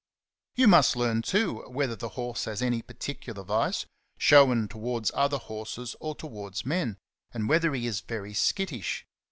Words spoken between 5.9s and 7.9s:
or towards men, and whether he